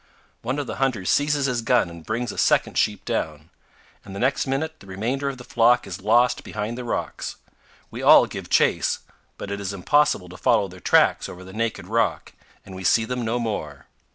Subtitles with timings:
[0.41, 3.51] One of the hunters seizes his gun and brings a second sheep down,
[4.03, 7.35] and the next minute the remainder of the flock is lost behind the rocks.
[7.91, 9.01] We all give chase;
[9.37, 12.33] but it is impossible to follow their tracks over the naked rock,
[12.65, 13.85] and we see them no more.